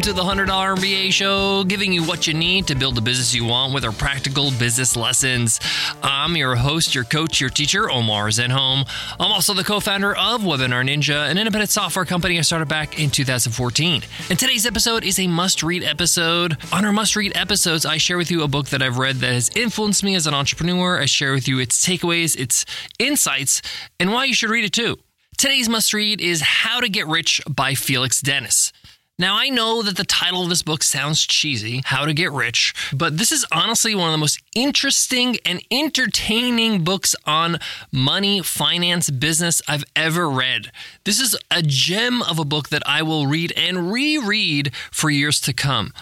[0.00, 3.34] Welcome to the $100 MBA show, giving you what you need to build the business
[3.34, 5.60] you want with our practical business lessons.
[6.02, 8.88] I'm your host, your coach, your teacher, Omar Zenhom.
[9.20, 12.98] I'm also the co founder of Webinar Ninja, an independent software company I started back
[12.98, 14.02] in 2014.
[14.30, 16.56] And today's episode is a must read episode.
[16.72, 19.34] On our must read episodes, I share with you a book that I've read that
[19.34, 20.98] has influenced me as an entrepreneur.
[20.98, 22.64] I share with you its takeaways, its
[22.98, 23.60] insights,
[23.98, 24.96] and why you should read it too.
[25.36, 28.72] Today's must read is How to Get Rich by Felix Dennis.
[29.20, 32.72] Now, I know that the title of this book sounds cheesy, How to Get Rich,
[32.90, 37.58] but this is honestly one of the most interesting and entertaining books on
[37.92, 40.72] money, finance, business I've ever read.
[41.04, 45.38] This is a gem of a book that I will read and reread for years
[45.42, 45.92] to come.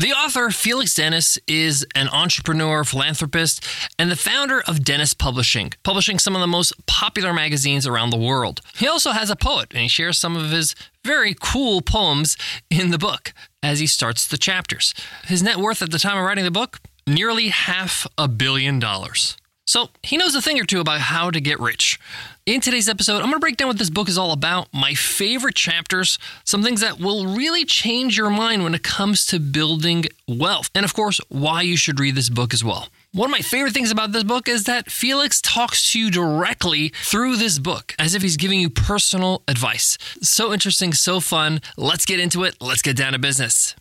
[0.00, 3.62] The author, Felix Dennis, is an entrepreneur, philanthropist,
[3.98, 8.16] and the founder of Dennis Publishing, publishing some of the most popular magazines around the
[8.16, 8.62] world.
[8.76, 12.38] He also has a poet, and he shares some of his very cool poems
[12.70, 14.94] in the book as he starts the chapters.
[15.24, 19.36] His net worth at the time of writing the book, nearly half a billion dollars.
[19.70, 22.00] So he knows a thing or two about how to get rich.
[22.44, 24.94] In today's episode, I'm going to break down what this book is all about, my
[24.94, 30.06] favorite chapters, some things that will really change your mind when it comes to building
[30.26, 32.88] wealth, and of course, why you should read this book as well.
[33.12, 36.88] One of my favorite things about this book is that Felix talks to you directly
[37.04, 39.98] through this book as if he's giving you personal advice.
[40.20, 41.60] So interesting, so fun.
[41.76, 42.56] Let's get into it.
[42.60, 43.76] Let's get down to business.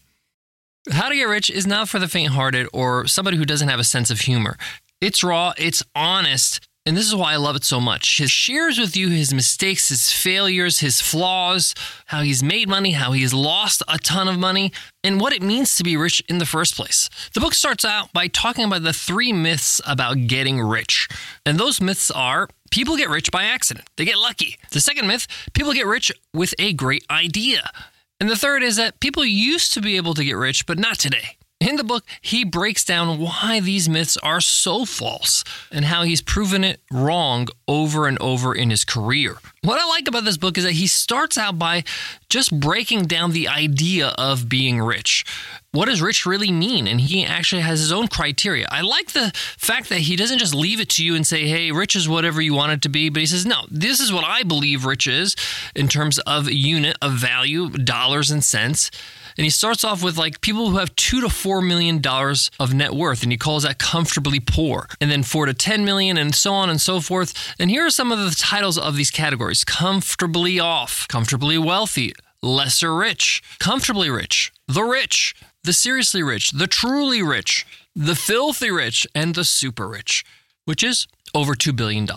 [0.91, 3.79] How to Get Rich is not for the faint hearted or somebody who doesn't have
[3.79, 4.55] a sense of humor.
[5.01, 8.09] It's raw, it's honest, and this is why I love it so much.
[8.09, 11.73] He shares with you his mistakes, his failures, his flaws,
[12.07, 15.75] how he's made money, how he's lost a ton of money, and what it means
[15.75, 17.09] to be rich in the first place.
[17.33, 21.07] The book starts out by talking about the three myths about getting rich.
[21.45, 24.57] And those myths are people get rich by accident, they get lucky.
[24.71, 27.71] The second myth, people get rich with a great idea.
[28.19, 30.99] And the third is that people used to be able to get rich, but not
[30.99, 31.37] today.
[31.69, 36.19] In the book, he breaks down why these myths are so false and how he's
[36.19, 39.37] proven it wrong over and over in his career.
[39.61, 41.83] What I like about this book is that he starts out by
[42.27, 45.23] just breaking down the idea of being rich.
[45.71, 46.87] What does rich really mean?
[46.87, 48.65] And he actually has his own criteria.
[48.71, 51.71] I like the fact that he doesn't just leave it to you and say, hey,
[51.71, 54.25] rich is whatever you want it to be, but he says, no, this is what
[54.25, 55.35] I believe rich is
[55.75, 58.89] in terms of unit of value, dollars and cents.
[59.39, 62.73] And he starts off with like people who have two to four million dollars of
[62.73, 64.89] net worth, and he calls that comfortably poor.
[64.99, 67.33] And then four to 10 million, and so on and so forth.
[67.57, 72.11] And here are some of the titles of these categories comfortably off, comfortably wealthy,
[72.41, 75.33] lesser rich, comfortably rich, the rich,
[75.63, 80.25] the seriously rich, the truly rich, the filthy rich, and the super rich,
[80.65, 82.07] which is over $2 billion.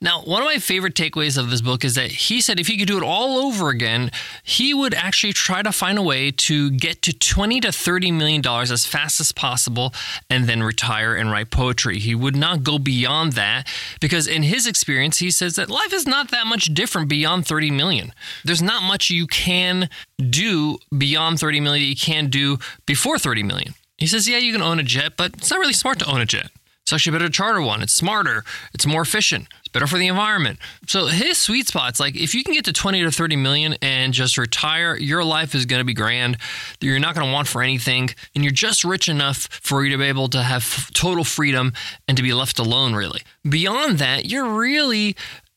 [0.00, 2.76] Now, one of my favorite takeaways of this book is that he said if he
[2.76, 4.10] could do it all over again,
[4.42, 8.40] he would actually try to find a way to get to 20 to 30 million
[8.40, 9.92] dollars as fast as possible
[10.30, 11.98] and then retire and write poetry.
[11.98, 13.66] He would not go beyond that
[14.00, 17.70] because in his experience, he says that life is not that much different beyond 30
[17.70, 18.12] million.
[18.44, 23.42] There's not much you can do beyond 30 million that you can do before 30
[23.42, 23.74] million.
[23.98, 26.20] He says, yeah, you can own a jet, but it's not really smart to own
[26.20, 26.50] a jet.
[26.88, 27.82] It's actually better to charter one.
[27.82, 28.44] It's smarter.
[28.72, 29.46] It's more efficient.
[29.58, 30.58] It's better for the environment.
[30.86, 34.14] So his sweet spot's like if you can get to 20 to 30 million and
[34.14, 36.38] just retire, your life is going to be grand.
[36.80, 39.98] You're not going to want for anything, and you're just rich enough for you to
[39.98, 41.74] be able to have total freedom
[42.08, 42.94] and to be left alone.
[42.94, 43.20] Really.
[43.46, 45.14] Beyond that, you're really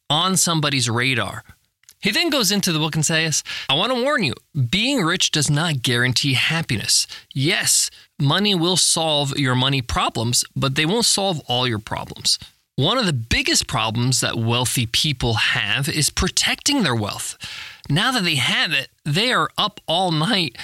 [0.09, 1.45] on somebody's radar.
[2.01, 4.33] He then goes into the book and says, I want to warn you,
[4.69, 7.05] being rich does not guarantee happiness.
[7.33, 12.39] Yes, money will solve your money problems, but they won't solve all your problems.
[12.75, 17.37] One of the biggest problems that wealthy people have is protecting their wealth.
[17.89, 20.57] Now that they have it, they are up all night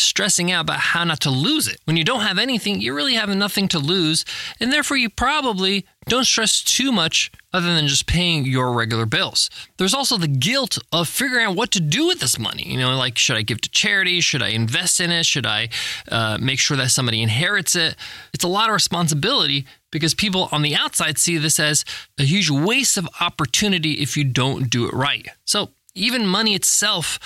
[0.00, 1.80] stressing out about how not to lose it.
[1.84, 4.24] When you don't have anything, you really have nothing to lose,
[4.58, 9.50] and therefore you probably don't stress too much other than just paying your regular bills.
[9.76, 12.64] There's also the guilt of figuring out what to do with this money.
[12.66, 14.20] You know, like, should I give to charity?
[14.20, 15.26] Should I invest in it?
[15.26, 15.68] Should I
[16.10, 17.96] uh, make sure that somebody inherits it?
[18.32, 21.84] It's a lot of responsibility because people on the outside see this as
[22.18, 25.26] a huge waste of opportunity if you don't do it right.
[25.44, 27.18] So, even money itself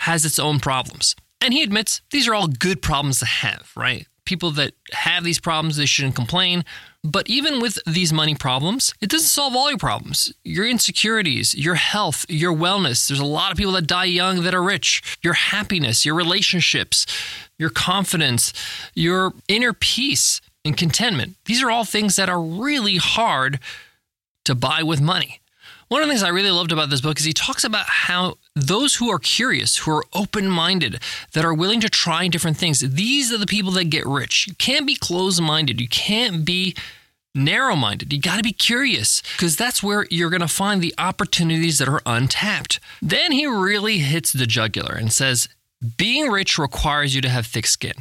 [0.00, 1.16] has its own problems.
[1.40, 4.06] And he admits these are all good problems to have, right?
[4.24, 6.64] People that have these problems, they shouldn't complain.
[7.04, 10.32] But even with these money problems, it doesn't solve all your problems.
[10.44, 13.06] Your insecurities, your health, your wellness.
[13.06, 15.18] There's a lot of people that die young that are rich.
[15.22, 17.06] Your happiness, your relationships,
[17.56, 18.52] your confidence,
[18.94, 21.36] your inner peace and contentment.
[21.44, 23.60] These are all things that are really hard
[24.44, 25.40] to buy with money.
[25.88, 28.36] One of the things I really loved about this book is he talks about how
[28.54, 31.00] those who are curious, who are open minded,
[31.32, 34.46] that are willing to try different things, these are the people that get rich.
[34.46, 35.80] You can't be closed minded.
[35.80, 36.74] You can't be
[37.34, 38.12] narrow minded.
[38.12, 41.88] You got to be curious because that's where you're going to find the opportunities that
[41.88, 42.80] are untapped.
[43.00, 45.48] Then he really hits the jugular and says,
[45.96, 47.94] being rich requires you to have thick skin.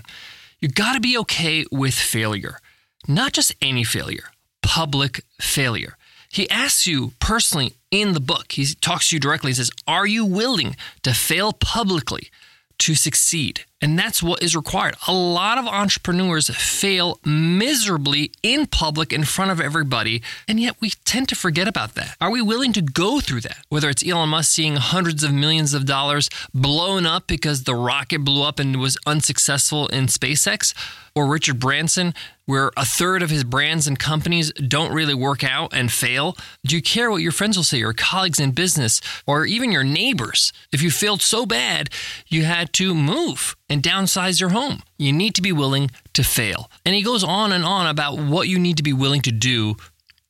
[0.59, 2.59] You got to be okay with failure,
[3.07, 4.31] not just any failure,
[4.61, 5.95] public failure.
[6.37, 9.49] He asks you personally in the book, he talks to you directly.
[9.49, 12.29] He says, Are you willing to fail publicly
[12.77, 13.65] to succeed?
[13.81, 14.95] And that's what is required.
[15.07, 20.91] A lot of entrepreneurs fail miserably in public in front of everybody, and yet we
[21.05, 22.15] tend to forget about that.
[22.21, 23.65] Are we willing to go through that?
[23.69, 28.19] Whether it's Elon Musk seeing hundreds of millions of dollars blown up because the rocket
[28.19, 30.75] blew up and was unsuccessful in SpaceX,
[31.15, 32.13] or Richard Branson,
[32.47, 36.35] where a third of his brands and companies don't really work out and fail?
[36.65, 39.83] Do you care what your friends will say, your colleagues in business, or even your
[39.83, 40.51] neighbors?
[40.71, 41.91] If you failed so bad,
[42.27, 44.81] you had to move and downsize your home.
[44.97, 46.71] You need to be willing to fail.
[46.83, 49.75] And he goes on and on about what you need to be willing to do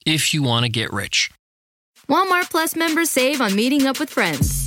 [0.06, 1.32] if you want to get rich.
[2.10, 4.67] Walmart Plus members save on meeting up with friends.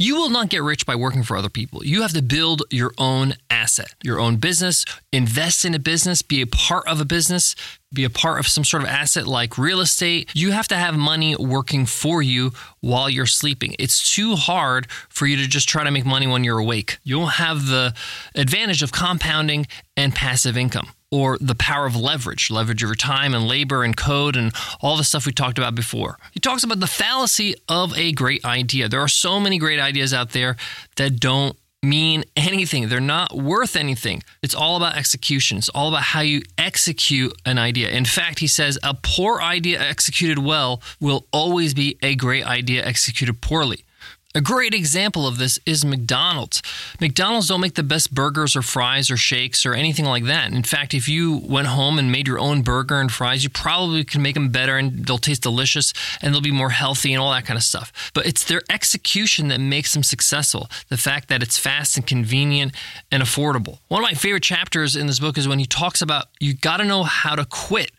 [0.00, 1.84] you will not get rich by working for other people.
[1.84, 6.40] You have to build your own asset, your own business, invest in a business, be
[6.40, 7.54] a part of a business,
[7.92, 10.30] be a part of some sort of asset like real estate.
[10.32, 13.76] You have to have money working for you while you're sleeping.
[13.78, 16.96] It's too hard for you to just try to make money when you're awake.
[17.04, 17.92] You won't have the
[18.34, 19.66] advantage of compounding
[19.98, 24.36] and passive income or the power of leverage, leverage over time and labor and code
[24.36, 26.18] and all the stuff we talked about before.
[26.32, 28.88] He talks about the fallacy of a great idea.
[28.88, 30.56] There are so many great ideas out there
[30.96, 32.88] that don't mean anything.
[32.88, 34.22] They're not worth anything.
[34.42, 35.58] It's all about execution.
[35.58, 37.88] It's all about how you execute an idea.
[37.88, 42.84] In fact, he says a poor idea executed well will always be a great idea
[42.84, 43.84] executed poorly.
[44.32, 46.62] A great example of this is McDonald's.
[47.00, 50.52] McDonald's don't make the best burgers or fries or shakes or anything like that.
[50.52, 54.04] In fact, if you went home and made your own burger and fries, you probably
[54.04, 57.32] can make them better and they'll taste delicious and they'll be more healthy and all
[57.32, 58.12] that kind of stuff.
[58.14, 60.70] But it's their execution that makes them successful.
[60.90, 62.72] The fact that it's fast and convenient
[63.10, 63.78] and affordable.
[63.88, 66.76] One of my favorite chapters in this book is when he talks about you got
[66.76, 67.90] to know how to quit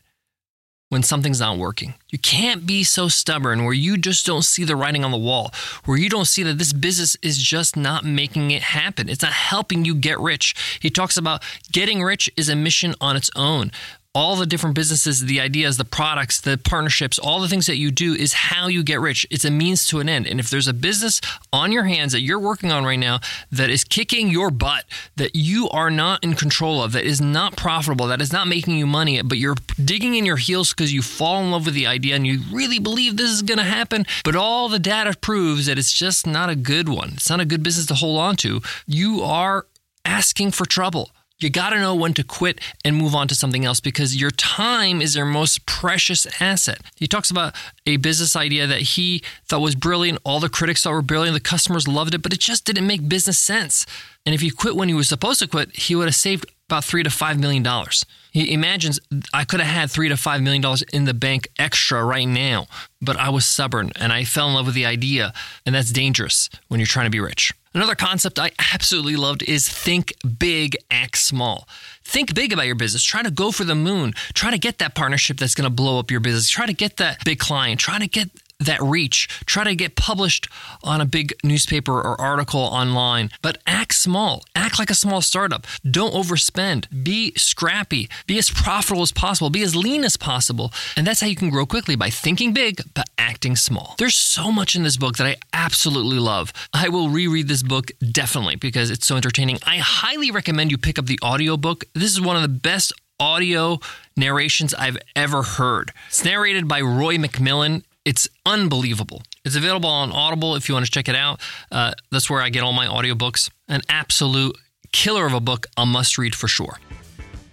[0.91, 1.93] when something's not working.
[2.09, 5.53] You can't be so stubborn where you just don't see the writing on the wall,
[5.85, 9.07] where you don't see that this business is just not making it happen.
[9.07, 10.53] It's not helping you get rich.
[10.81, 13.71] He talks about getting rich is a mission on its own
[14.13, 17.91] all the different businesses, the ideas, the products, the partnerships, all the things that you
[17.91, 19.25] do is how you get rich.
[19.29, 20.27] It's a means to an end.
[20.27, 21.21] And if there's a business
[21.53, 23.19] on your hands that you're working on right now
[23.51, 24.83] that is kicking your butt,
[25.15, 28.77] that you are not in control of, that is not profitable, that is not making
[28.77, 31.87] you money, but you're digging in your heels because you fall in love with the
[31.87, 35.67] idea and you really believe this is going to happen, but all the data proves
[35.67, 37.11] that it's just not a good one.
[37.13, 38.61] It's not a good business to hold on to.
[38.85, 39.67] You are
[40.03, 41.11] asking for trouble
[41.41, 44.29] You got to know when to quit and move on to something else because your
[44.29, 46.79] time is your most precious asset.
[46.95, 47.55] He talks about
[47.87, 50.19] a business idea that he thought was brilliant.
[50.23, 51.33] All the critics thought were brilliant.
[51.33, 53.87] The customers loved it, but it just didn't make business sense.
[54.23, 56.85] And if he quit when he was supposed to quit, he would have saved about
[56.85, 58.05] three to five million dollars.
[58.31, 58.99] He imagines
[59.33, 62.67] I could have had three to five million dollars in the bank extra right now,
[63.01, 65.33] but I was stubborn and I fell in love with the idea,
[65.65, 67.51] and that's dangerous when you're trying to be rich.
[67.73, 71.67] Another concept I absolutely loved is think big, act small.
[72.03, 73.03] Think big about your business.
[73.03, 74.13] Try to go for the moon.
[74.33, 76.49] Try to get that partnership that's going to blow up your business.
[76.49, 77.79] Try to get that big client.
[77.79, 78.29] Try to get
[78.61, 79.27] that reach.
[79.45, 80.47] Try to get published
[80.83, 84.43] on a big newspaper or article online, but act small.
[84.55, 85.65] Act like a small startup.
[85.89, 87.03] Don't overspend.
[87.03, 88.09] Be scrappy.
[88.27, 89.49] Be as profitable as possible.
[89.49, 90.71] Be as lean as possible.
[90.95, 93.95] And that's how you can grow quickly by thinking big, but acting small.
[93.97, 96.53] There's so much in this book that I absolutely love.
[96.73, 99.59] I will reread this book definitely because it's so entertaining.
[99.65, 101.85] I highly recommend you pick up the audiobook.
[101.93, 103.79] This is one of the best audio
[104.17, 105.93] narrations I've ever heard.
[106.07, 107.83] It's narrated by Roy McMillan.
[108.03, 109.21] It's unbelievable.
[109.45, 111.39] It's available on Audible if you want to check it out.
[111.71, 113.49] Uh, that's where I get all my audiobooks.
[113.67, 114.57] An absolute
[114.91, 116.79] killer of a book, a must read for sure.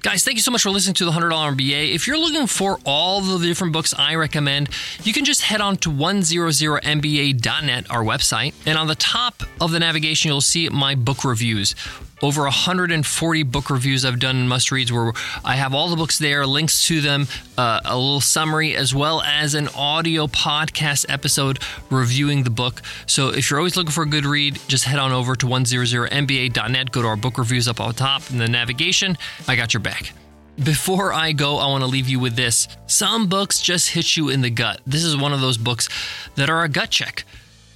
[0.00, 1.93] Guys, thank you so much for listening to the $100 MBA.
[1.93, 4.69] If you're looking for all the different books I recommend,
[5.02, 8.55] you can just head on to 100mba.net, our website.
[8.64, 11.75] And on the top of the navigation, you'll see my book reviews
[12.22, 15.12] over 140 book reviews I've done in must reads where
[15.44, 19.22] I have all the books there, links to them, uh, a little summary, as well
[19.22, 21.58] as an audio podcast episode
[21.90, 22.82] reviewing the book.
[23.06, 26.90] So if you're always looking for a good read, just head on over to 100mba.net,
[26.90, 29.16] go to our book reviews up on top in the navigation.
[29.46, 30.12] I got your back.
[30.62, 32.66] Before I go, I want to leave you with this.
[32.88, 34.80] Some books just hit you in the gut.
[34.84, 35.88] This is one of those books
[36.34, 37.25] that are a gut check.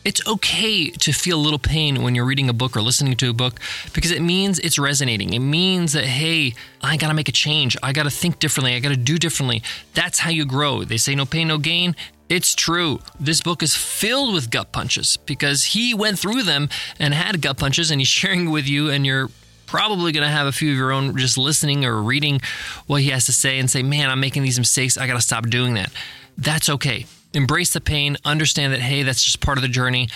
[0.04, 3.30] It's okay to feel a little pain when you're reading a book or listening to
[3.30, 3.61] a book
[3.94, 5.32] because it means it's resonating.
[5.32, 7.76] It means that, hey, I got to make a change.
[7.85, 8.75] I got to think differently.
[8.75, 9.62] I got to do differently.
[9.94, 10.82] That's how you grow.
[10.82, 11.94] They say no pain, no gain.
[12.28, 12.99] It's true.
[13.21, 16.68] This book is filled with gut punches because he went through them
[16.99, 19.28] and had gut punches and he's sharing with you, and you're
[19.66, 22.40] probably going to have a few of your own just listening or reading
[22.88, 24.99] what he has to say and say, man, I'm making these mistakes.
[24.99, 25.92] I got to stop doing that.
[26.37, 30.08] That's okay embrace the pain, understand that, hey, that's just part of the journey.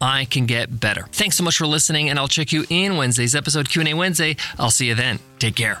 [0.00, 1.06] I can get better.
[1.12, 4.36] Thanks so much for listening, and I'll check you in Wednesday's episode, Q&A Wednesday.
[4.58, 5.18] I'll see you then.
[5.38, 5.80] Take care.